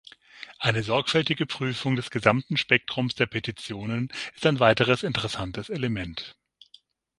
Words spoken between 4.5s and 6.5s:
weiteres interessantes Element.